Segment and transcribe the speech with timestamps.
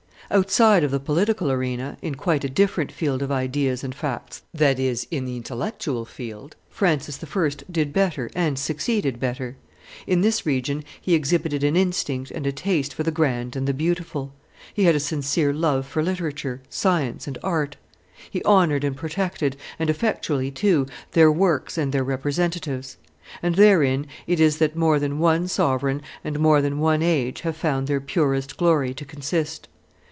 [0.33, 4.79] Outside of the political arena, in quite a different field of ideas and facts, that
[4.79, 7.49] is, in the intellectual field, Francis I.
[7.69, 9.57] did better and succeeded better.
[10.07, 13.73] In this region he exhibited an instinct and a taste for the grand and the
[13.73, 14.31] beautiful;
[14.73, 17.75] he had a sincere love for literature, science, and art;
[18.29, 22.95] he honored and protected, and effectually too, their works and their representatives.
[23.43, 27.57] And therein it is that more than one sovereign and more than one age have
[27.57, 29.67] found their purest glory to consist.